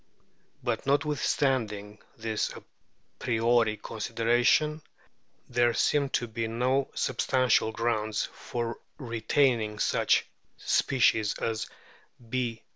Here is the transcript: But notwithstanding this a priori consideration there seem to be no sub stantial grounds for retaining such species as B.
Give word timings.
But 0.63 0.87
notwithstanding 0.87 1.99
this 2.17 2.49
a 2.53 2.63
priori 3.19 3.77
consideration 3.77 4.81
there 5.47 5.75
seem 5.75 6.09
to 6.17 6.25
be 6.27 6.47
no 6.47 6.89
sub 6.95 7.17
stantial 7.19 7.71
grounds 7.71 8.27
for 8.33 8.79
retaining 8.97 9.77
such 9.77 10.25
species 10.57 11.35
as 11.37 11.69
B. 12.27 12.63